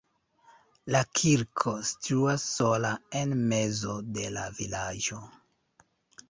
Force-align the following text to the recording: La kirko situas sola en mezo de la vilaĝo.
La 0.93 1.01
kirko 1.19 1.73
situas 1.89 2.45
sola 2.53 2.95
en 3.21 3.37
mezo 3.53 3.99
de 4.17 4.27
la 4.39 4.47
vilaĝo. 4.63 5.21